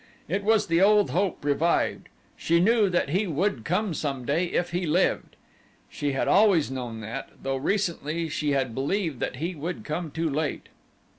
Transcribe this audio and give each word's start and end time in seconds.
It 0.27 0.43
was 0.43 0.65
the 0.65 0.81
old 0.81 1.11
hope 1.11 1.45
revived. 1.45 2.09
She 2.35 2.59
knew 2.59 2.89
that 2.89 3.09
he 3.09 3.27
would 3.27 3.63
come 3.63 3.93
some 3.93 4.25
day, 4.25 4.45
if 4.45 4.71
he 4.71 4.87
lived. 4.87 5.35
She 5.91 6.13
had 6.13 6.27
always 6.27 6.71
known 6.71 7.01
that, 7.01 7.29
though 7.43 7.57
recently 7.57 8.27
she 8.27 8.53
had 8.53 8.73
believed 8.73 9.19
that 9.19 9.35
he 9.35 9.53
would 9.53 9.83
come 9.83 10.09
too 10.09 10.27
late. 10.27 10.69